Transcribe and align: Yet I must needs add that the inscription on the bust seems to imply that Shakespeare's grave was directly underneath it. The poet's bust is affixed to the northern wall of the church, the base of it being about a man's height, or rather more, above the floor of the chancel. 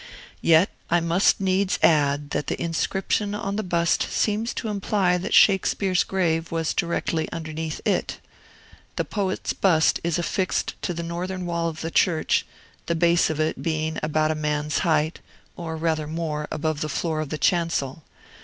Yet 0.41 0.71
I 0.89 0.99
must 0.99 1.39
needs 1.39 1.77
add 1.83 2.31
that 2.31 2.47
the 2.47 2.59
inscription 2.59 3.35
on 3.35 3.55
the 3.55 3.61
bust 3.61 4.01
seems 4.09 4.51
to 4.55 4.67
imply 4.67 5.19
that 5.19 5.31
Shakespeare's 5.35 6.03
grave 6.03 6.51
was 6.51 6.73
directly 6.73 7.31
underneath 7.31 7.79
it. 7.85 8.17
The 8.95 9.05
poet's 9.05 9.53
bust 9.53 9.99
is 10.03 10.17
affixed 10.17 10.73
to 10.81 10.95
the 10.95 11.03
northern 11.03 11.45
wall 11.45 11.69
of 11.69 11.81
the 11.81 11.91
church, 11.91 12.47
the 12.87 12.95
base 12.95 13.29
of 13.29 13.39
it 13.39 13.61
being 13.61 13.99
about 14.01 14.31
a 14.31 14.33
man's 14.33 14.79
height, 14.79 15.19
or 15.55 15.77
rather 15.77 16.07
more, 16.07 16.47
above 16.49 16.81
the 16.81 16.89
floor 16.89 17.19
of 17.21 17.29
the 17.29 17.37
chancel. 17.37 18.01